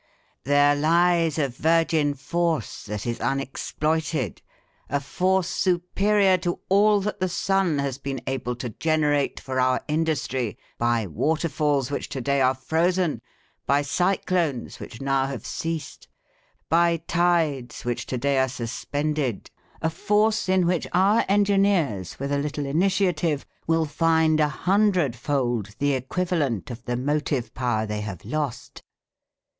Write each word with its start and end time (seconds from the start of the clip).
There 0.45 0.75
lies 0.75 1.37
a 1.37 1.47
virgin 1.47 2.15
force 2.15 2.85
that 2.85 3.05
is 3.05 3.19
unexploited, 3.21 4.41
a 4.89 4.99
force 4.99 5.47
superior 5.47 6.39
to 6.39 6.59
all 6.69 7.01
that 7.01 7.19
the 7.19 7.29
sun 7.29 7.77
has 7.77 7.99
been 7.99 8.19
able 8.25 8.55
to 8.55 8.69
generate 8.71 9.39
for 9.39 9.59
our 9.59 9.79
industry 9.87 10.57
by 10.79 11.05
waterfalls 11.05 11.91
which 11.91 12.09
to 12.09 12.19
day 12.19 12.41
are 12.41 12.55
frozen, 12.55 13.21
by 13.67 13.83
cyclones 13.83 14.79
which 14.79 15.01
now 15.01 15.27
have 15.27 15.45
ceased, 15.45 16.07
by 16.67 16.97
tides 16.97 17.85
which 17.85 18.07
to 18.07 18.17
day 18.17 18.39
are 18.39 18.49
suspended; 18.49 19.51
a 19.83 19.89
force 19.91 20.49
in 20.49 20.65
which 20.65 20.87
our 20.93 21.23
engineers, 21.29 22.17
with 22.17 22.31
a 22.31 22.39
little 22.39 22.65
initiative, 22.65 23.45
will 23.67 23.85
find 23.85 24.39
a 24.39 24.47
hundredfold 24.49 25.75
the 25.77 25.93
equivalent 25.93 26.71
of 26.71 26.85
the 26.85 26.97
motive 26.97 27.53
power 27.53 27.85
they 27.85 28.01
have 28.01 28.25
lost. 28.25 28.81